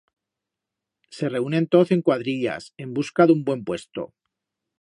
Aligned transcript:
Se 1.17 1.25
reúnen 1.29 1.65
toz 1.73 1.91
en 1.95 2.01
cuadrillas, 2.07 2.63
en 2.85 2.97
busca 2.97 3.29
d'un 3.29 3.45
buen 3.51 3.63
puesto. 3.69 4.09